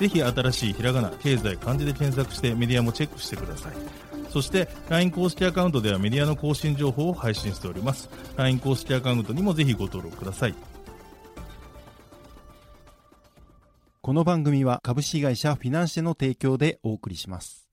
[0.00, 3.72] ぜひ新しいひらがな経済漢字で検索してメディアもチェックしてください。
[4.30, 8.08] そして LINE 公式アカウントではメディアの更新情報を配信しております。
[8.36, 10.54] LINE 公式アカウントにもぜひご登録ください。
[14.00, 17.69] この番組は株式会社フィナンシェの提供でお送りします。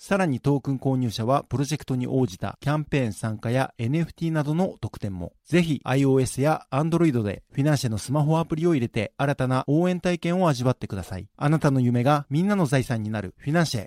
[0.00, 5.32] さらにトークン購入者はプロジェクトに応じたキャンペーン参加や NFT などの特典も。
[5.44, 11.26] ぜひ iOS や Android でフィナンシェのスマホアプリを入れて新たな応援体験を味わってください。
[11.36, 13.86] あなたの夢がみんなの財産になるフィナンシェ。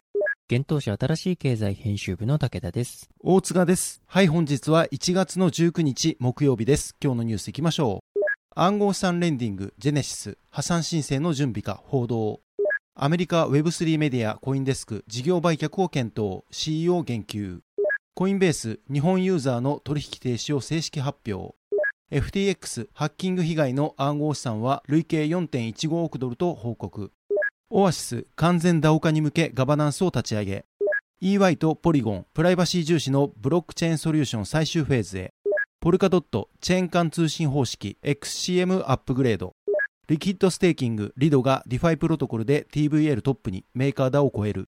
[0.50, 3.09] 現当社新しい経済編集部の武田です。
[3.22, 4.02] 大塚です。
[4.06, 6.94] はい、本日は1月の19日木曜日です。
[7.02, 8.20] 今日のニュースいきましょう。
[8.53, 12.42] 暗号資産レンディング、ジェネシス、破産申請の準備か報道。
[12.94, 17.61] アメリカ Web3 メディアコインデスク事業売却を検討 CEO 言及。
[18.14, 21.56] コインベース日本ユーザーの取引停止を正式発表。
[22.12, 27.14] FTX ハッキング被害の暗号資産は累計4.15億ドルと報告。
[27.69, 30.66] オアシス完全 DAO 化に向けガバナンスを立ち上げ。
[31.22, 35.34] EY とポリゴンプライバシー重視のブロックチェーンソリューション最終フェーズへ。
[35.80, 39.53] ポルカドットチェーン間通信方式 XCM アップグレード。
[40.12, 44.68] リキッドステーキング、リドが DeFi プロトコルで TVL トップにメーカー DAO を超える。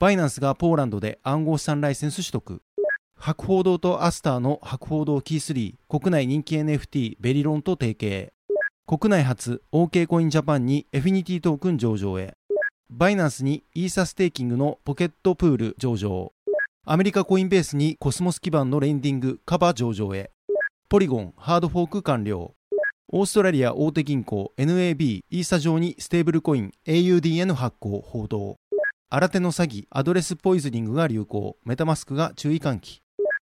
[0.00, 2.60] バイナンスがポーランドで暗号資産ライセンス取得。
[3.16, 8.32] 博報堂とアスターの博報堂キー3、国内人気 NFT ベリロンと提携。
[8.84, 12.34] 国内初 OK コインジャパンにエフィニティトークン上場へ。
[12.90, 16.32] バイナンスにイーサステーキングのポケットプール上場。
[16.84, 20.32] アメリカコインベースにコスモス基盤のレンディングカバ上場へ。
[20.88, 22.56] ポリゴンハードフォーク完了。
[23.12, 28.54] オーストラリア大手銀行 NAB イーサ上にステーブルコイン AUDN 発行報道。
[29.08, 31.56] 新手の詐欺アドレスポイズニングが流行。
[31.64, 33.02] メタマスクが注意喚起。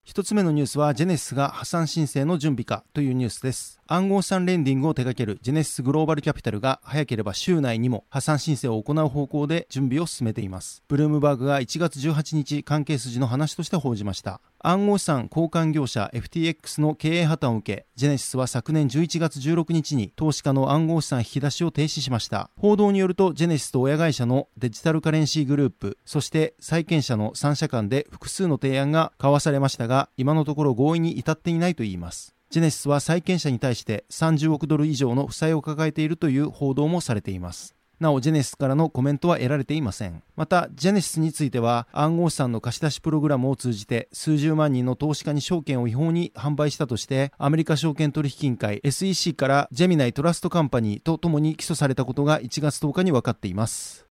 [0.06, 3.77] 1つ目のニュースはジェネシスが破産申請の準備かというニュースです。
[3.90, 22.50] 暗号資産レンディングを手掛けるジェネシスグローバルキャピタルが早ければ週内にも破産申請を行う方向で準備を進めていますブルームバーグが1月18日関係筋の話として報じました暗号資産交換業者 FTX の経営破綻を受け、ジェネシスは昨年11月16日に投資家の暗号資産引き出しを停止しました。
[22.58, 32.37] 報道によると、ジェネシスと親会社のデジタルカレンシーグループ、そして債権者の3社間で複数の提案が交わされましたが、今のところ合意に至っていないといいます。
[32.50, 37.78] ジェネシスは債権者に対して30億ドル以上の負債を抱えているという報道もされています。
[38.00, 40.22] なお、ジェネシスからのコメントは得られていません。
[40.36, 54.07] また、ジェネシスについては、暗号資産の貸し出しプログラムを通じて、数十万人の投資家に証券を違法に販売したとして、アメリカ証券取引委員会 SEC からジェミナイトラストカンパニーとともに起訴されたことが1月10日に分かっています。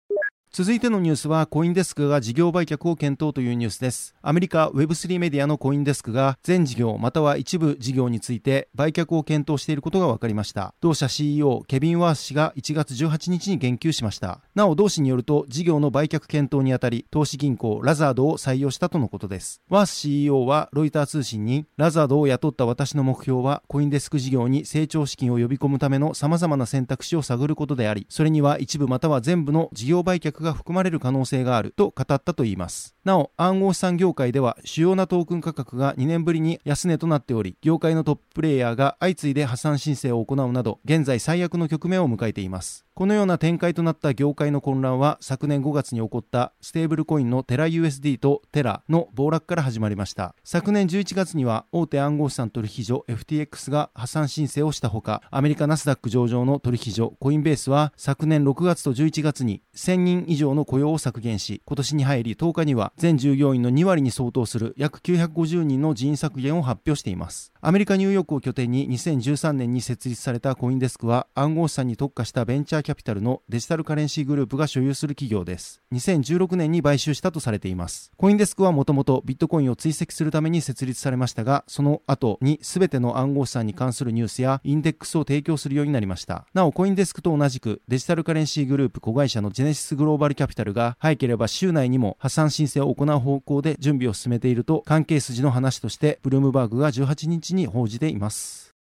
[0.56, 4.14] 続いてのニュースは、コインデスクが事業売却を検討というニュースです。
[4.22, 10.72] アメリカ Web3 メディアのコインデスクが、全事業または一部事業について売却を検討していることが分かりました。
[10.80, 14.42] 同社 CEO、ケビン・ワース氏が1月18日に言及しました。
[14.54, 19.60] なお、同氏によると、事業の売却検討にあたり、投資銀行ラザードを採用したとのことです。
[19.68, 32.94] ワース CEO は、ロイター通信に、ラザードを雇った私の目標は、コインデスク事業に成長資金を呼び込むための様々な選択肢を探ることであり、それには一部または全部の事業売却が含まれる可能性があると語ったといいます。
[33.04, 42.84] なお、暗号資産業界では主要なトークン価格が2年ぶりに安値となっており、業界のトッププレイヤーが相次いで破産申請を行うなど、現在最悪の局面を迎えています。
[42.94, 50.36] このような展開となった業界の混乱は昨年5月に起こったステーブルコインのテラ USD とテラの暴落から始まりました。
[50.44, 67.52] 昨年11月には大手暗号資産取引所 FTX が破産申請をしたほか、アメリカナスダック上場の取引所コインベースは昨年6月と11月に1000人以以上の雇用を削減し、今年に入り10日には全従業員の2割に相当する約950人の人員削減を発表しています。
[67.60, 75.80] アメリカ・ニューヨークを拠点に2013年に設立されたコインデスクは暗号資産に特化したベンチャーキャピタルのデジタルカレンシーグループが所有する企業です。
[75.92, 78.12] 2016年に買収したとされています。
[78.16, 86.46] コインデスクはもともとビットコインを追跡するために設立されましたが、その後に全ての暗号資産に関するニュースやインデックスを提供するようになりました。
[86.54, 98.73] なお、コインデスクと同じくデジタルカレンシーグループ子会社のジェネシスグローバルキャピタルが早ければ週内にも破産申請を行う方向で準備を進めていると関係筋の話としてブルームバーグが18日に報じています。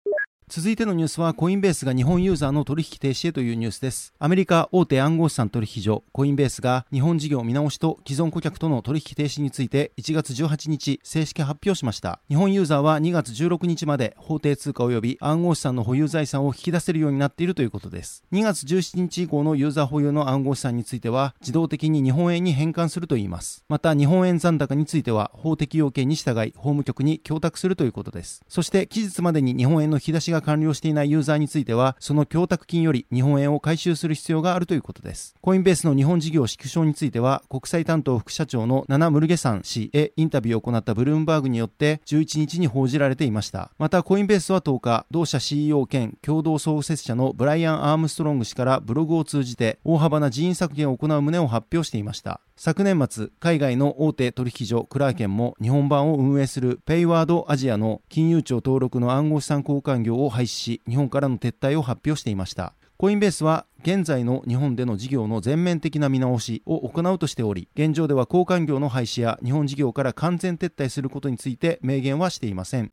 [0.50, 4.14] 続いてのニュースはコインベースが日本ユーザーの取引停止へというニュースです。
[4.20, 12.20] アメリカ大手暗号資産取引所コインベースが日本事業見直しと既存顧客との取引停止について1月18日正式発表しました。
[12.28, 18.24] 日本ユーザーは2月16日まで法定通貨及び暗号資産の保有財産を引き出せるようになっているということです。
[18.34, 23.64] 2月17日以降のユーザー保有の暗号資産については自動的に日本円に変換するといいます。
[23.70, 28.44] また日本円残高については法的要件に従い法務局に供託するということです。
[28.50, 35.36] そして期日までに日本円の引き出しが完了していないユーザーについては、その供託金より日本円を回収する必要があるということです。
[35.40, 43.72] コインベースの日本事業縮小については、国際担当副社長のナナ・ムルゲサン氏へインタビューを行ったブルームバーグによって11日に報じられていました。
[43.78, 52.42] また、コインベースは10日、同社 CEO 兼共同創設者のブライアン・アームストロング氏からブログを通じて大幅な人員削減を行う旨を発表していました。
[52.56, 62.76] 昨年末、海外の大手取引所クラーケンも日本版を運営するペイワードアジアの金融庁登録の暗号資産交換業を廃止し、日本からの撤退を発表していました。
[62.98, 72.92] コインベースは現在の日本での事業の全面的な見直しを行うとしており、現状では交換業の廃止や日本事業から完全撤退することについて明言はしていません。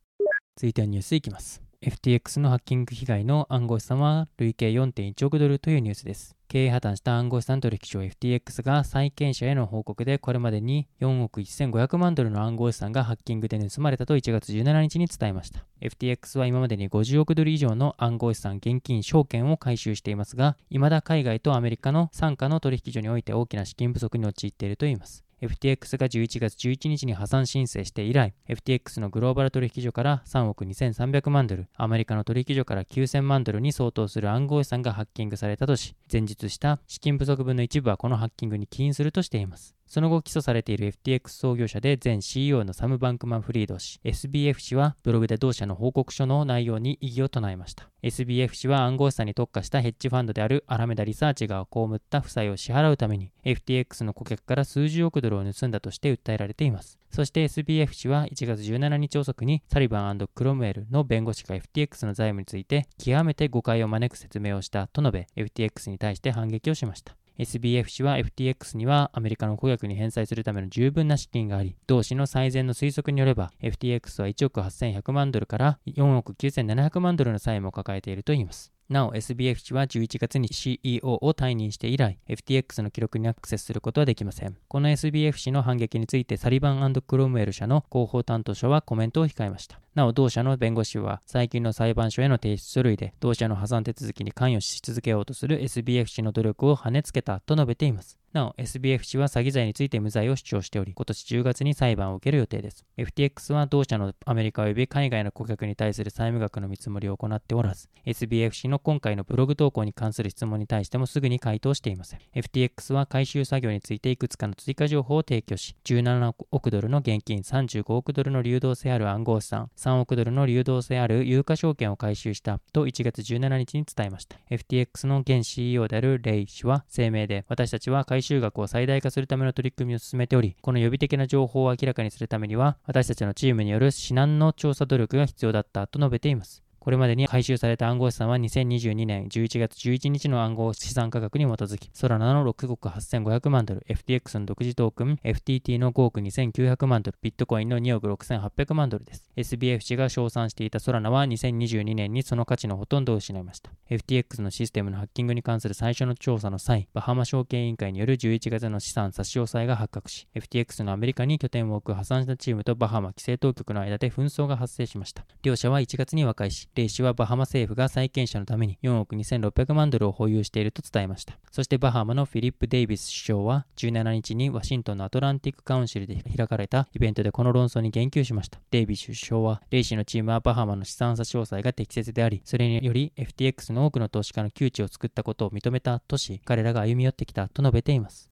[0.56, 1.69] 続いてはニュースいきます。
[1.82, 6.36] FTX のハッキング被害の暗号資産は累計4.1億ドルというニュースです。
[6.46, 15.64] 経営破綻した暗号資産取引所 FTX が債権者への報告でこれまでに4億1500万ドルの暗号資産がハッキングで盗まれたと1月17日に伝えました。
[15.80, 25.24] FTX は今までに50億ドル以上の暗号資産現金証券を回収していますが、未だ海外とアメリカの傘下の取引所において大きな資金不足に陥っているといいます。
[25.42, 39.79] FTX が11月11日に破産申請して以来、FTX のグローバル取引所から3億2300万ドル、アメリカの取引所から9000万ドルに相当する暗号資産がハッキングされたとし、前述した資金不足分の一部はこのハッキングに起因するとしています。
[39.90, 47.90] その後起訴されている FTX 創業者で前 CEO のサム・バンクマン・フリード氏、SBF 氏はブログで同社の報告書の内容に異議を唱えました。
[48.04, 56.96] SBF 氏は暗号資産に特化したヘッジファンドであるアラメダリサーチが被った負債を支払うために FTX の顧客から数十億ドルを盗んだとして訴えられています。
[57.10, 67.16] そして SBF 氏は1月17日遅くにサリバンクロムエルの弁護士が FTX の財務について極めて誤解を招く説明をしたと述べ FTX に対して反撃をしました。
[67.40, 78.74] SBF 氏は FTX にはアメリカの顧客に返済するための十分な資金があり、同氏の最善の推測によれば、FTX は1億8100万ドルから4億9700万ドルの債務を抱えているといいます。
[78.90, 84.56] なお SBF 氏は11月に CEO を退任して以来、FTX の記録にアクセスすることはできません。
[84.66, 89.78] この SBF 氏の反撃についてサリバンクロムウェル社の広報担当者はコメントを控えました。
[89.94, 98.19] なお、同社の弁護士は最近の裁判所への提出書類で同社の破産手続きに関与し続けようとする SBF 氏の努力を跳ねつけたと述べています。
[98.32, 102.84] なお、SBF 氏は詐欺罪について無罪を主張しており、今年10月に裁判を受ける予定です。
[102.96, 112.20] FTX は同社のアメリカ及び海外の顧客に対する債務額の見積もりを行っておらず、SBF 氏の今回のブログ投稿に関する質問に対してもすぐに回答していません。
[112.36, 124.36] FTX は回収作業についていくつかの追加情報を提供し、17億ドルの現金、35億ドルの流動性ある暗号資産、3億ドルの流動性ある有価証券を回収したと1月17日に伝えました。
[124.50, 136.62] FTX の現 CEO であるレイ氏は声明で、私たちは回収額を最大化するための取り組みを進めており、この予備的な情報を明らかにするためには、私たちのチームによる至難の調査努力が必要だったと述べています。
[136.80, 149.24] これまでに回収された暗号資産は2022年11月11日の暗号資産価格に基づき、ソラナの6億8500万ドル、FTX の独自トークン、FTT の5億2900万ドル、ビットコインの2億6800万ドルです。
[149.36, 153.70] SBF 氏が称賛していたソラナは2022年にその価値のほとんどを失いました。
[153.90, 165.26] FTX のシステムのハッキングに関する最初の調査の際、バハマ証券委員会による11月の資産差し押さえが発覚し、FTX のアメリカに拠点を置く破産したチームとバハマ規制当局の間で紛争が発生しました。
[165.42, 171.38] 両者は1月に和解し、レイ氏はバハマ政府が債権者のために4億2600万ドルを保有していると伝えました。
[171.50, 178.60] そしてバハマのフィリップ・デイビス首相は17日にワシントンのアトランティックカウンシルで開かれたイベントでこの論争に言及しました。
[178.70, 188.30] デイビス首相は、レイ氏のチームはバハマの資産差し押さえが適切であり、それにより FTX の多くの投資家の窮地を作ったことを認めたとし、彼らが歩み寄ってきたと述べています。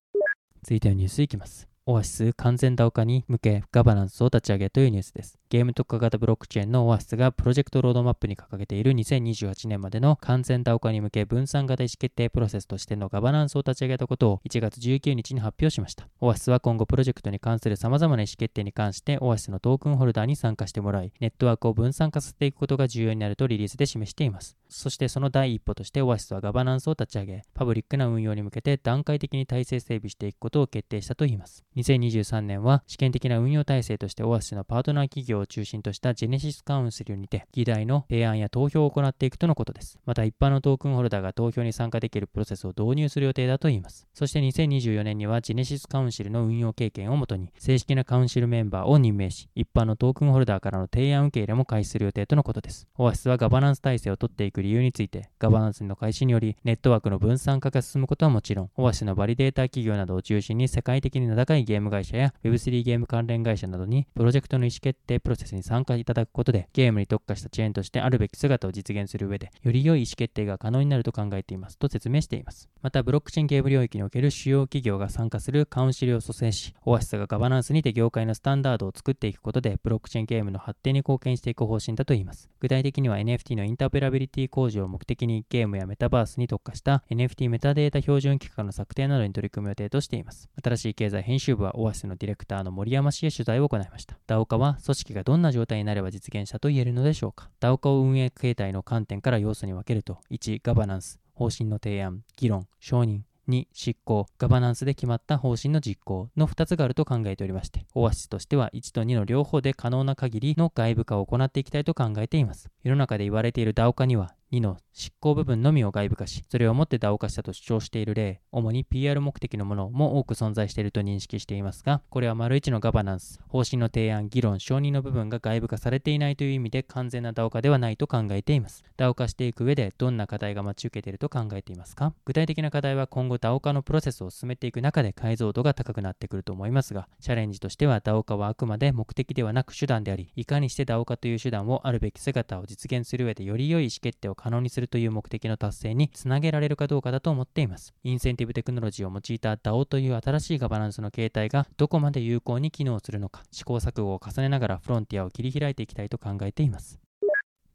[0.63, 1.69] 続いてはニュースいきます。
[1.91, 5.39] オアシス完全 DAO 化に向けガバナンスを立ち上げというニュースです。
[5.49, 16.07] ゲーム特化型ブロックチェーンのオアシスがプロジェクトロードマップに掲げている2028年までの完全 DAO 化に向け分散型意思決定プロセスとしてのガバナンスを立ち上げたことを1月19日に発表しました。
[16.21, 24.59] オアシスは今後プロジェクトに関する様々な意思決定に関してオアシスのトークンホルダーに参加してもらい、ネットワークを分散化させていくことが重要になるとリリースで示しています。
[24.69, 31.65] そしてその第一歩としてオアシスはガバナンスを立ち上げ、パブリックな運用に向けて段階的に体制整備していくことを決定したといいます。
[31.79, 40.01] 2023年は試験的な運用体制としてオアシスのパートナー企業を中心としたジェネシスカウンセルにて議題の提案や投票を行っていくとのことです。
[40.05, 44.09] また一般のトークンホルダーが投票に参加できるプロセスを導入する予定だといいます。
[44.13, 52.89] そして2024年にはジェネシスカウンシルの運用経験をもとに正式なカウンシルメンバーを任命し、一般のトークンホルダーからの提案受け入れも開始する予定とのことです。
[52.97, 72.71] オアシスはガバナンス体制を取っていく理由について、ガバナンスの開始により、ネットワークの分散化が進むことはもちろん、オアシスのバリデータ企業などを中心に世界的に名高いゲーム会社や Web3 ゲーム関連会社などに、プロジェクトの意思決定プロセスに参加いただくことで、ゲームに特化したチェーンとしてあるべき姿を実現する上で、より良い意思決定が可能になると考えていますと説明しています。
[72.81, 82.49] また、ブロックチェーンゲーム領域における主要企業が参加するカウンシルを蘇生し、オアシスがガバナンスにて業界のスタンダードを作っていくことで、ブロックチェーンゲームの発展に貢献していく方針だといいます。
[82.61, 90.49] 具体的には NFT のインターペラビリティ向上を目的にゲームやメタバースに特化した NFT メタデータ標準規格の策定などに取り組む予定としています。
[90.63, 94.17] 新しい経済編集部はオアシスのディレクターの森山氏へ取材を行いました。
[94.27, 97.51] ダオカは組織がどんな状態になれば実現したと言えるのでしょうか。
[97.61, 112.69] ダオカを運営形態の観点から要素に分けると、1、ガバナンス、方針の提案、議論、承認、2、執行、ガバナンスで決まった方針の実行の2つがあると考えておりまして、オアシスとしては1と2の両方で可能な限りの外部化を行っていきたいと考えています。
[112.83, 128.85] 世の中で言われている DAO 化には2の執行部分のみを外部化し、それをもって DAO 化したと主張している例、主に PR 目的のものも多く存在していると認識していますが、これは丸1のガバナンス、方針の提案、議論、承認の部分が外部化されていないという意味で完全な DAO 化ではないと考えています。
[128.97, 132.15] DAO 化していく上でどんな課題が待ち受けていると考えていますか？
[132.25, 147.93] 具体的な課題は今後 DAO 化のプロセスを進めていく中で解像度が高くなってくると思いますが、チャレンジとしては DAO 化はあくまで目的ではなく手段であり、いかにして DAO 化という手段をあるべき姿を実現する上でより良い意思決定を可能にするという目的の達成につなげられるかどうかだと思っています。
[148.05, 157.01] インセンティブテクノロジーを用いた DAO という新しいガバナンスの形態がどこまで有効に機能するのか、試行錯誤を重ねながらフロンティアを切り開いていきたいと考えています。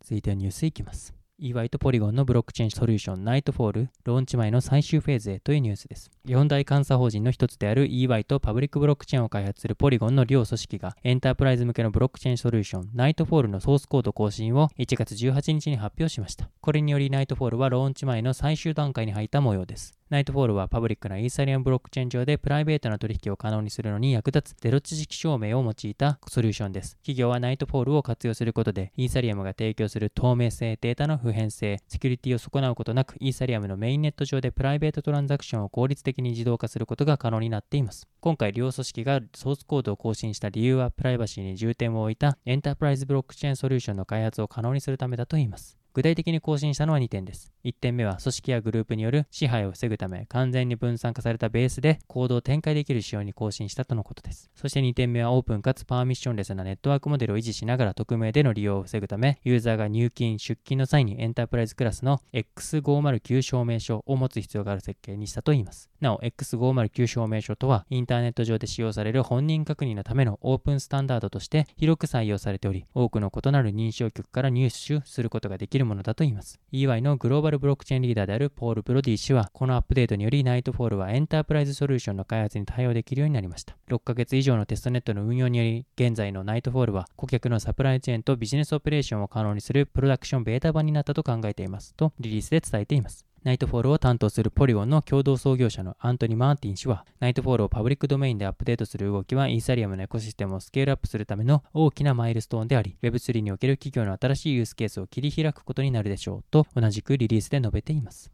[0.01, 1.22] 続いてはニュースいきます。
[1.41, 6.11] EY とポリゴンのブロックチェーンソリューションナイトフォールローンチ前の最終フェーズへというニュースです。
[6.27, 16.49] 4大監査法人の一つである EY とパブリックブロックチェーンを開発するポリゴンの両組織がエンタープライズ向けのブロックチェーンソリューションナイトフォールのソースコード更新を1月18日に発表しました。
[16.61, 19.95] これによりナイトフォールはローンチ前の最終段階に入った模様です。
[20.13, 26.97] ナイトフォールはパブリックなイーサリアムブロックチェーン上でプライベートな取引を可能にするのに役立つゼロ知識証明を用いたソリューションです。
[26.97, 38.07] 企業はナイトフォールを活用することで、イーサリアムが提供する透明性、データの不変性、セキュリティを損なうことなく、イーサリアムのメインネット上でプライベートトランザクションを効率的に自動化することが可能になっています。
[38.19, 45.82] 今回、両組織がソースコードを更新した理由は、プライバシーに重点を置いたエンタープライズブロックチェーンソリューションの開発を可能にするためだといいます。
[45.93, 47.53] 具体的に更新したのは2点です。
[47.63, 54.49] 1点目は組織やグループによる支配を防ぐため完全に分散化されたベースでコードを展開できる仕様に更新したとのことです。
[54.55, 65.89] そして2点目はオープンかつパーミッションレスなネットワークモデルを維持しながら匿名での利用を防ぐためユーザーが入金、出金の際にエンタープライズクラスの X509 証明書を持つ必要がある設計にしたといいます。
[66.01, 76.59] なお X509 証明書とはインターネット上で使用される本人確認のためのオープンスタンダードとして広く採用されており多くの異なる認証局から入手することができるものだと言います。
[76.71, 83.75] EY のグローバルブロックチェーンリーダーであるポール・ブロディ氏は、このアップデートによりナイトフォールはエンタープライズソリューションの開発に対応できるようになりました。
[83.89, 93.32] 6ヶ月以上のテストネットの運用により、現在のナイトフォールは顧客のサプライチェーンとビジネスオペレーションを可能にするプロダクションベータ版になったと考えていますとリリースで伝えています。
[93.43, 108.31] ナイトフォールを担当するポリゴンの共同創業者のアントニー・マーティン氏は、ナイトフォールをパブリックドメインでアップデートする動きはイーサリアムのエコシステムをスケールアップするための大きなマイルストーンであり、Web3 における企業の新しいユースケースを切り開くことになるでしょうと同じくリリースで述べています。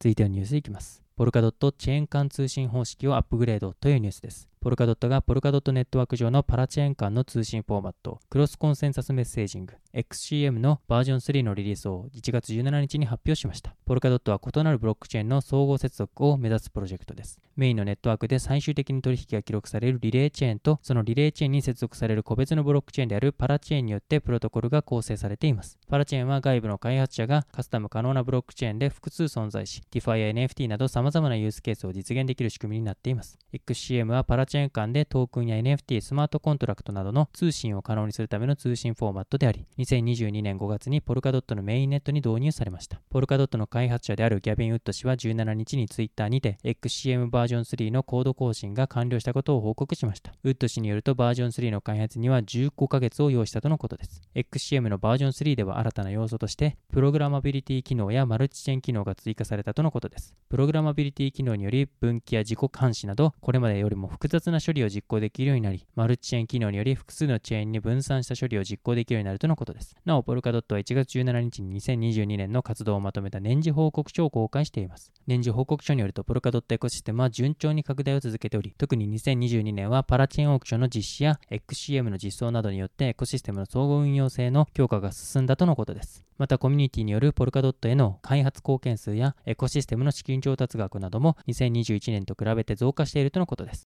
[0.00, 1.04] 続いてはニュースいきます。
[1.16, 4.49] ポルカドットチェーン間通信方式をアップグレードというニュースです。
[4.62, 13.74] ポルカドットがポルカドットネットワーク上のパラチェーン間の通信フォーマット、クロスコンセンサスメッセージング、XCM のバージョン3のリリースを1月17日に発表しました。
[13.86, 17.40] ポルカドットは異なるブロックチェーンの相互接続を目指すプロジェクトです。
[17.56, 25.78] メインのネットワークで最終的に取引が記録されるリレーチェーンと、そのリレーチェーンに接続される個別のブロックチェーンであるパラチェーンによってプロトコルが構成されています。
[25.88, 33.38] パラチェーンは外部の開発者がカスタム可能なブロックチェーンで複数存在し、DeFi や NFT など様々なユースケースを実現できる仕組みになっています。
[33.54, 43.00] XCM はパラチェーン間でトークンや NFT、スマートコントラクトなどの通信を可能にするための通信フォーマットであり、2022年5月にポルカドットのメインネットに導入されました。
[43.10, 50.32] ポルカドットの開発者であるギャビン・ウッド氏は17日に Twitter にて XCM バージョン3のコード更新が完了したことを報告しました。
[50.42, 54.20] ウッド氏によるとバージョン3の開発には15ヶ月を要したとのことです。
[54.34, 60.34] XCM のバージョン3では新たな要素として、プログラマビリティ機能やマルチチェーン機能が追加されたとのことです。
[60.48, 69.96] プログラマビリティ機能により分岐や自己監視など、これまでよりも複雑な処理を実行できるようになり、マルチチェーン機能により複数のチェーンに分散した処理を実行できるようになるとのことです。
[70.04, 75.12] なお、ポルカドットは1月17日に2022年の活動をまとめた年次報告書を公開しています。
[75.26, 86.24] 年次報告書によると、ポルカドットエコシステムは順調に拡大を続けており、特に2022年はパラチェーンオークションの実施や XCM の実装などによってエコシステムの相互運用性の強化が進んだとのことです。
[86.38, 93.88] またコミュニティによるポルカドットへの開発貢献数やエコシステムの資金調達額なども2021年と比べて増加しているとのことです。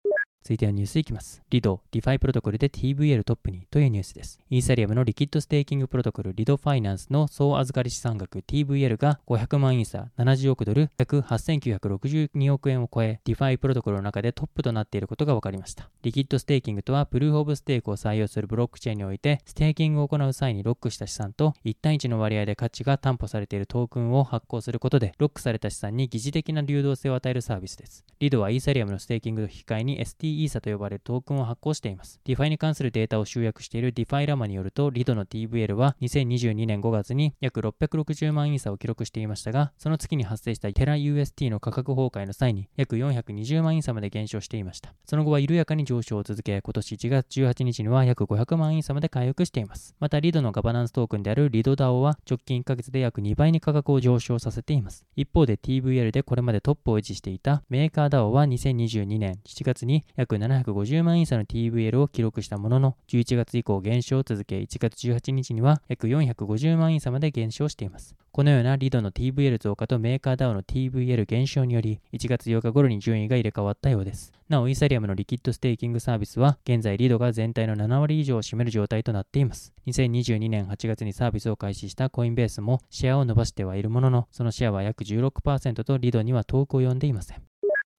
[0.46, 1.42] 続いてはニュースいきます。
[1.50, 4.38] リド、 DeFi プロトコルで TVL トップにというニュースです。
[4.48, 15.90] イーサリアムのリキッドステーキングプロトコルリドファイナンスの総預かり資産額 TVL が500万イーサ70億ドル約8962億円を超え、 DeFi プロトコルの中でトップとなっていることが分かりました。
[16.02, 28.04] リキッドステーキングとは、プルーフオブステークを採用するブロックチェーンにおいて、ステーキングを行う際にロックした資産と1対1の割合で価値が担保されているトークンを発行することで、ロックされた資産に疑似的な流動性を与えるサービスです。
[28.20, 32.20] リドはイーサリアムのステーキングと引き換えに ST イーサと呼ばれるトークンを発行しています。
[32.24, 44.94] DeFi に関するデータを集約している DeFi ラマによると、リドの TVL は2022年5月に約660万イーサを記録していましたが、その月に発生したテラ UST の価格崩壊の際に約420万イーサまで減少していました。
[45.04, 49.94] その後は緩やかに上昇を続け、今年1月18日には約500万イーサまで回復しています。
[50.00, 55.06] また、リドのガバナンストークンであるリド DAO は直近1ヶ月で約2倍に価格を上昇させています。
[55.14, 68.16] 一方で TVL でこれまでトップを維持していたメーカー DAO は2022年7月に約750万イーサの TVL を記録したものの、11月以降減少を続け、1月18日には約450万イーサまで減少しています。
[68.32, 74.32] このようなリドの TVL 増加とメーカー DAO の TVL 減少により、1月8日頃に順位が入れ替わったようです。
[74.48, 79.72] なお、イーサリアムのリキッドステーキングサービスは、現在リドが全体の7割以上を占める状態となっています。
[79.86, 87.42] 2022年8月にサービスを開始したコインベースもシェアを伸ばしてはいるものの、そのシェアは約16%とリドには遠く及んでいません。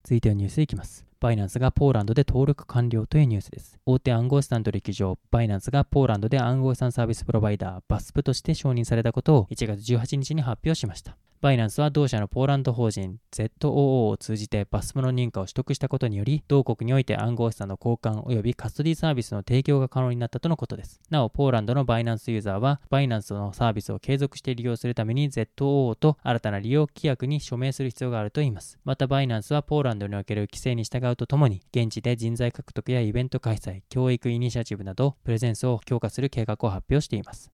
[0.03, 1.06] 続いてはニュースいきます。
[1.19, 3.79] バイナンスがポーランドで登録完了というニュースです。
[3.85, 11.17] 大手暗号資産取引所、バイナンスがポーランドで暗号資産サービスプロバイダー、 VASP として承認されたことを1月18日に発表しました。
[11.39, 20.99] バイナンスは同社のポーランド法人 ZOO を通じて VASP の認可を取得したことにより、同国において暗号資産の交換及びカストディサービスの提供が可能になったとのことです。
[21.11, 28.79] なお、ポーランドのバイナンスユーザーは、バイナンスのサービスを継続して利用するために ZOO と新たな利用規約に署名する必要があるといいます。
[28.83, 37.51] また、バイナンスはポーランドにおける規制に従うとともに、現地で人材獲得やイベント開催、教育イニシアチブなど、プレゼンスを強化する計画を発表しています。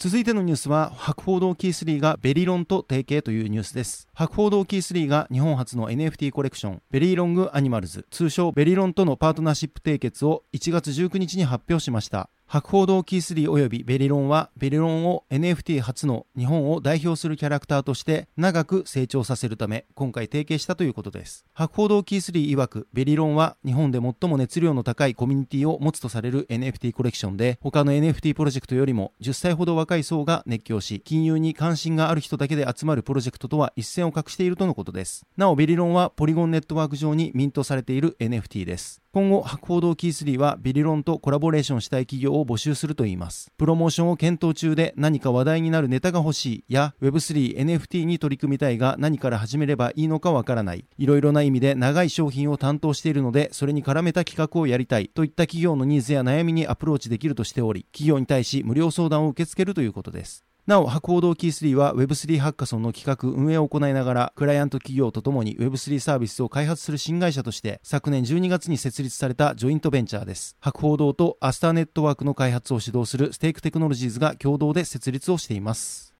[0.00, 4.06] 続いてのニュースは、博報堂キー3がベリロンと提携というニュースです。
[4.14, 12.30] 博報堂キー3が日本初の NFT コレクション、 Very Long Animals、通称ベリロンとのパートナーシップ締結を1月19日に発表しました。
[12.50, 21.44] 博報堂キー3及びベリロンは、ベリロンを NFT 初の日本を代表するキャラクターとして長く成長させるため、今回提携したということです。
[21.52, 35.26] 博報堂キー3曰く、ベリロンは日本で最も熱量の高いコミュニティを持つとされる NFT コレクションで、他の NFT プロジェクトよりも10歳ほど若い層が熱狂し、金融に関心がある人だけで集まるプロジェクトとは一線を画しているとのことです。
[35.36, 39.02] なお、ベリロンはポリゴンネットワーク上にミントされている NFT です。
[39.10, 43.52] 今後、博報堂キー3はベリロンとコラボレーションしたい企業をを募集するといいます。
[43.56, 50.84] プロモーションを検討中で何か話題になるネタが欲しいや Web3、NFT に取り組みたいが何から始めればいいのかわからない。
[50.96, 60.47] いろいろな意味で長い商品を担当しているので、それに絡めた企画をやりたいといった企業のニーズや悩みにアプローチできるとしており、企業に対し無料相談を受け付けるということです。
[60.68, 70.58] なお、博報堂キー3は Web3 ハッカソンの企画、運営を行いながら、クライアント企業とともに Web3 サービスを開発する新会社として、昨年12月に設立されたジョイントベンチャーです。
[70.60, 76.17] 博報堂とアスターネットワークの開発を指導するステークテクノロジーズが共同で設立をしています。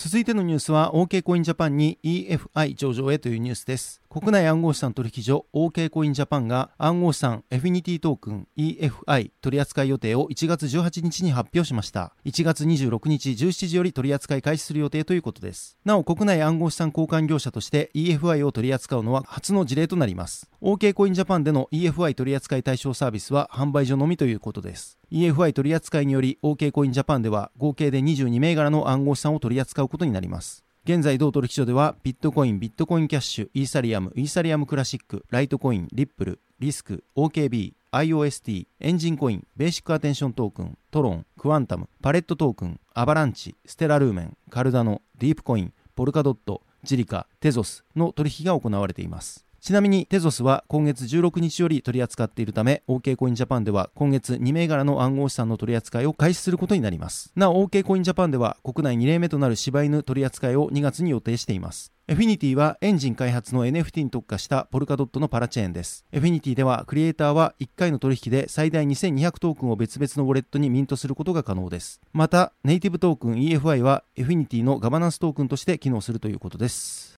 [0.00, 4.00] 続いてのニュースは OK コインジャパンに EFI 上場へというニュースです。
[4.08, 12.14] 国内暗号資産取引所 OK コインジャパンが暗号資産エフィニティトークン EFI 取扱い予定を1月18日に発表しました。
[12.24, 15.76] 1月26日17時より取扱い開始する予定ということです。
[15.84, 20.48] なお国内暗号資産交換業者として EFI を取り扱うのは初の事例となります。
[20.62, 24.97] OK コインジャパンでの EFI 取扱い対象サービスは販売所のみということです。
[25.10, 30.64] EFI 取扱いにより OK コインジャパンでは合計で22銘柄の暗号資産を取り扱うことになります。
[30.84, 49.47] 現在同取引所ではビットコイン、ビットコインキャッシュ、イーサリアム、イーサリアムクラシック、ライトコイン、リップル、リスク、OKB、IOST、エンジンコイン、ベーシックアテンショントークン、トロン、クワンタム、パレットトークン、アバランチ、ステラルーメン、カルダノ、ディープコイン、ポルカドット、ジリカ、テゾスの取引が行われています。
[49.60, 66.06] ちなみにテゾスは今月16日より取り扱っているため OK コインジャパンでは今月2銘柄の暗号資産の取り扱いを開始することになりますなお OK コインジャパンでは国内2例目となる柴犬取り扱いを2月に予定していますエフィニティはエンジン開発の NFT に特化したポルカドットのパラチェーンです。
[66.10, 72.00] エフィニティではクリエイターは1回の取引で最大2200トークンを別々のウォレットにミントすることが可能です。
[72.14, 77.17] また、ネイティブトークン EFI はエフィニティのガバナンストークンとして機能するということです。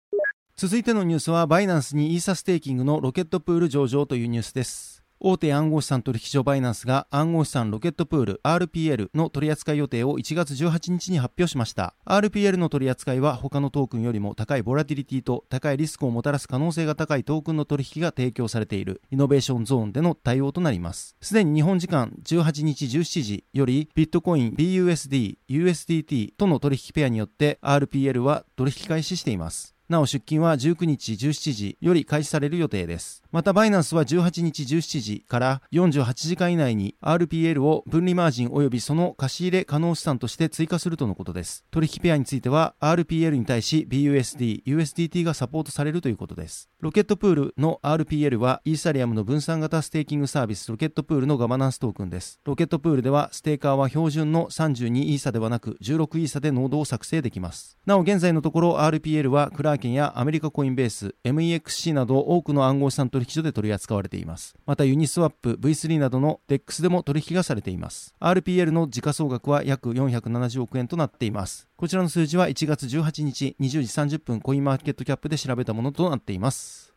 [0.60, 5.06] 続いてのニュースは、バイナンスにイーサステーキングのロケットプール上場というニュースです。
[5.22, 11.96] 大手暗号資産取引所バイナンスが暗号資産ロケットプール RPL の取扱い予定を1月18日に発表しました。
[12.06, 21.16] RPL の取扱いは他のトークンよりも高いボラティリティと高いリスクをもたらす可能性が高いトークンの取引が提供されているイノベーションゾーンでの対応となります。
[21.22, 29.79] すでに日本時間18日17時よりビットコイン BUSD、USDT との取引ペアによって RPL は取引開始しています。
[29.90, 33.24] なお出金は19日17時より開始される予定です。
[33.32, 41.64] またバイナンスは18日17時から48時間以内に RPL を分離マージン及びその借り入れ可能資産として追加するとのことです。
[41.70, 46.70] 取引ペアについては RPL に対し BUSD、USDT がサポートされるということです。
[46.80, 52.40] ロケットプールの RPL はイーサリアムの分散型ステーキングサービスロケットプールのガバナンストークンです。
[52.46, 57.78] ロケットプールではステーカーは標準の32イーサではなく16イーサでノードを作成できます。
[57.86, 64.56] なお現在のところ RPL はクラーケンやアメリカコインベース、MEXC など多くの暗号資産と取引所で取り扱われています。
[64.66, 68.16] またユニスワップ、V3 などの DEX でも取引がされています。
[68.22, 71.68] RPL の時価総額は約470億円となっています。
[71.76, 76.94] こちらの数字は1月18日20時30分コインマーケットキャップで調べたものとなっています。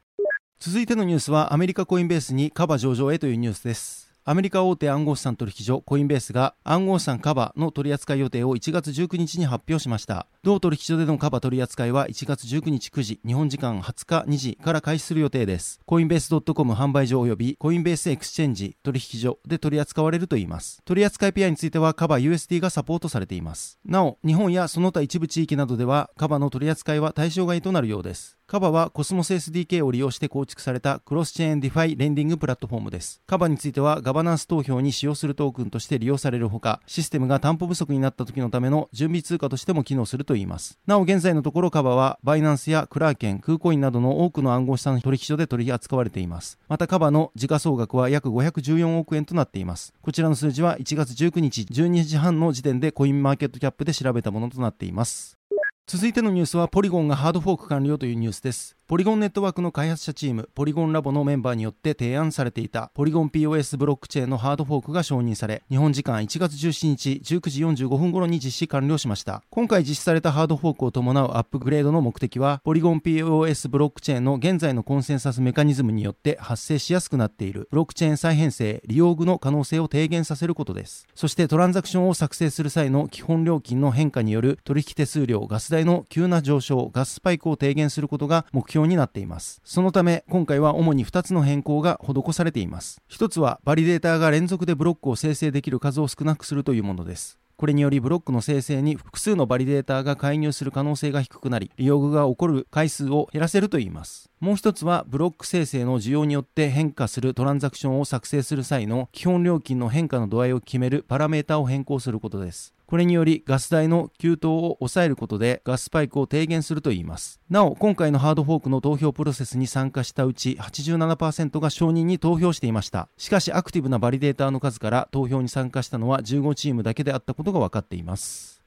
[0.61, 4.02] 続いてのニュースはアメリカコインベースにカバ上場へというニュースです。
[4.25, 10.29] アメリカ大手暗号資産取引所コインベースが暗号資産カバの取扱い予定を1月19日に発表しました。
[10.45, 15.81] 同取引所でのカバ取扱いは1月19日9時、日本時間20日2時から開始する予定です。
[15.87, 20.81] コインベース .com 販売所及びコインベースエクスチェンジ取引所で取り扱われるといいます。
[20.85, 23.81] 取扱いペアについてはカバ USD がサポートされています。
[23.85, 28.39] なお、日本やその他一部地域などではカバの取扱いは対象外となるようです。
[28.47, 33.23] カバはコスモス SDK を利用して構築されたクロスチェーン DeFi レンディングプラットフォームです。
[33.27, 40.79] カバについてはガバナンス投票に使用するトークンとして利用されるほか、システムが担保不足になった時のための準備通貨としても機能するといいます。
[40.87, 46.59] なお現在のところカバはバイナンスやクラーケン、クーコインなどの多くの暗号資産取引所で取り扱われています。
[46.69, 49.95] またカバの時価総額は約514億円となっています。
[50.03, 55.39] こちらの数字は1月19日12時半の時点でコインマーケットキャップで調べたものとなっています。
[55.87, 58.77] 続いてのニュースはポリゴンがハードフォーク完了というニュースです。
[58.93, 69.45] ポリゴンネットワークの開発者チーム、ポリゴンラボのメンバーによって提案されていたポリゴン POS ブロックチェーンのハードフォークが承認され、日本時間1月17日19時45分頃に実施完了しました。
[69.49, 81.07] 今回実施されたハードフォークを伴うアップグレードの目的は、ポリゴン POS ブロックチェーンの現在のコンセンサスメカニズムによって発生しやすくなっているブロックチェーン再編成、リオーグの可能性を低減させることです。
[81.15, 89.61] そしてトランザクションを作成する際の基本料金の変化による取引手数料、ガス代の急な上昇、ガススパイクを低減することが目標になっています。
[89.65, 93.01] そのため、今回は主に2つの変更が施されています。
[93.11, 97.39] 1つは、バリデーターが連続でブロックを生成できる数を少なくするというものです。
[97.63, 104.31] これによりブロックの生成に複数のバリデーターが介入する可能性が低くなり、リオーグが起こる回数を減らせるといいます。
[104.41, 112.75] もう一つはブロック生成の需要によって変化するトランザクションを作成する際の基本料金の変化の度合いを決めるパラメータを変更することです。
[112.93, 117.41] これによりガス代の急騰を抑えることでガススパイクを低減するといいます。
[117.49, 123.09] なお、今回のハードフォークの投票プロセスに参加したうち87%が承認に投票していました。
[123.17, 128.63] しかしアクティブなバリデーターの数から投票に参加したのは15チームだけであったことが分かっています。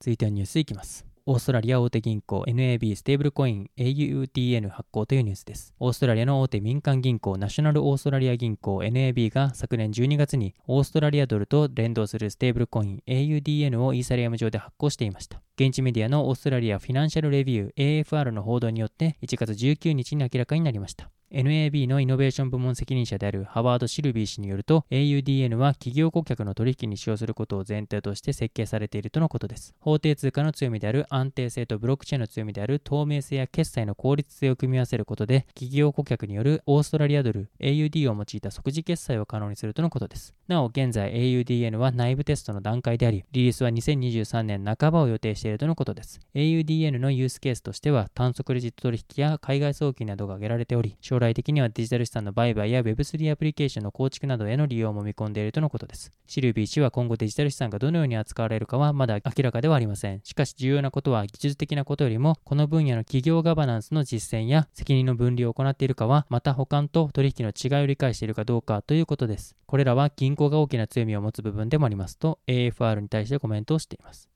[0.00, 1.09] 続いてはニュースいきます。
[1.30, 5.72] オーストラリア大手銀行 NAB ステーブルコイン AUTN 発行というニュースです。
[5.78, 15.40] オーストラリアの大手民間銀行ナショナルオーストラリア銀行 NAB が昨年12月にオーストラリアドルと連動するステーブルコイン AUDN をイーサリアム上で発行していました。
[15.54, 21.12] 現地メディアのオーストラリアフィナンシャルレビュー AFR の報道によって1月19日に明らかになりました。
[21.32, 29.74] NAB のイノベーション部門責任者であるハワード・シルビー氏によると AUDN は企業顧客の取引に使用することを前提として設計されているとのことです。
[29.78, 40.34] 法定通貨の強みである安定性とブロックチェーンの強みである透明性や決済の効率性を組み合わせることで企業顧客によるオーストラリアドル AUD を用いた即時決済を可能にするとのことです。
[40.48, 46.18] なお現在 AUDN は内部テストの段階でありリリースは2023年半ばを予定しているとのことです。
[46.34, 56.12] AUDN のユースケースとしては炭素クレジット取引や海外送金などが挙げられており将来的にはデジタル資産の売買や Web3 アプリケーションの構築などへの利用も見込んでいるとのことです。
[56.26, 60.20] シルビー氏は今後デジタル資産がどのように扱われるかはまだ明らかではありません。
[60.24, 69.56] しかし重要なことは技術的なことよりもこの分野の企業ガバナンスの実践や責任の分離を行っているかはまた保管と取引の違いを理解しているかどうかということです。
[69.66, 74.29] これらは銀行が大きな強みを持つ部分でもありますと AFR に対してコメントをしています。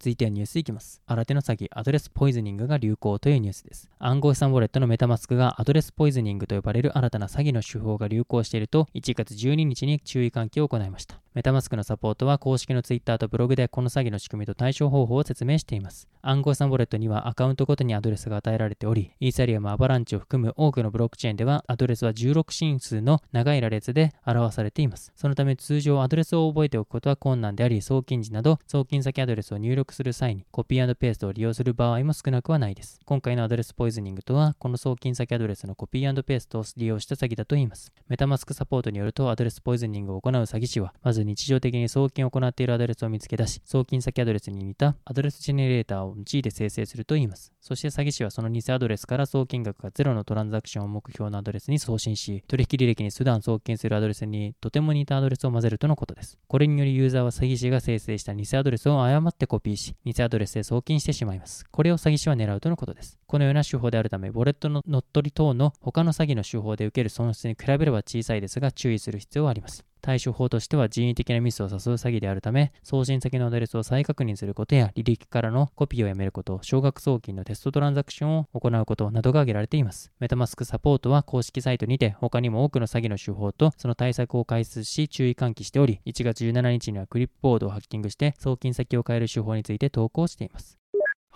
[0.00, 1.02] 続いてはニュースいきます。
[1.06, 3.88] 新手の詐欺、アドレスポイズニングが流行というニュースです。
[3.98, 11.20] 暗号資産ウォレットのメタマスクがアドレスポイズニングと呼ばれる新たな詐欺の手法が流行していると1月12日に注意喚起を行いました。
[11.38, 16.08] メタマスクのサポートは公式の Twitter とブログでこの詐欺の仕組みと対処方法を説明しています。
[16.20, 25.12] 暗号資産ウォレットにはアカウントごとにアドレスが与えられており、イーサリアム、アバランチを含む多くのブロックチェーンではアドレスは16進数の長い羅列で表されています。
[25.14, 32.98] そのため通常アドレスを覚えておくことは困難であり、送金時など送金先アドレスを入力する際にコピーペーストを利用する場合も少なくはないです。
[33.04, 37.92] 今回のアドレスポイズニングとは、この送金先アドレスのコピーペーストを利用した詐欺だといいます。
[38.08, 47.52] メタマスクサポートによると、アドレスポイズニングを行う詐欺師は、まず日常的に送金を行っているアドレスを見つけ出し、送金先アドレスに似たアドレスジェネレーターを用いて生成するといいます。
[47.60, 56.38] そして詐欺師はその偽アドレスから送金額がゼロのトランザクションを目標のアドレスに送信し、取引履歴に普段送金するアドレスにとても似たアドレスを混ぜるとのことです。
[56.48, 61.64] これによりユーザーは詐欺師が生成した偽アドレスを誤ってコピーし、偽アドレスで送金してしまいます。
[61.70, 63.18] これを詐欺師は狙うとのことです。
[63.26, 69.84] このような手法であるため、ウォレットの乗っ取り等の他の詐欺の手法で受ける損失に比べれば小さいですが注意する必要はあります。
[70.00, 80.12] 対処法としては人為的なミスを誘う詐欺であるため、送信先のアドレスを再確認することや、履歴からのコピーをやめること、少額送金のテストトランザクションを行うことなどが挙げられています。
[80.20, 90.77] メタマスクサポートは公式サイトにて、他にも多くの詐欺の手法とその対策を解説し注意喚起しており、1月17日にはクリップボードをハッキングして、送金先を変える手法について投稿しています。